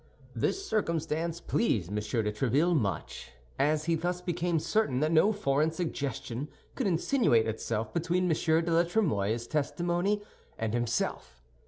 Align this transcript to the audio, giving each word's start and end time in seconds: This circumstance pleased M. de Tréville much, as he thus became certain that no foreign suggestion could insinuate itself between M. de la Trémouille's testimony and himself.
This 0.35 0.65
circumstance 0.65 1.39
pleased 1.39 1.89
M. 1.91 1.95
de 2.23 2.31
Tréville 2.31 2.75
much, 2.75 3.33
as 3.59 3.83
he 3.85 3.93
thus 3.93 4.19
became 4.19 4.57
certain 4.59 4.99
that 4.99 5.11
no 5.11 5.31
foreign 5.31 5.69
suggestion 5.69 6.47
could 6.73 6.87
insinuate 6.87 7.47
itself 7.47 7.93
between 7.93 8.23
M. 8.23 8.29
de 8.33 8.71
la 8.71 8.81
Trémouille's 8.83 9.45
testimony 9.45 10.23
and 10.57 10.73
himself. 10.73 11.39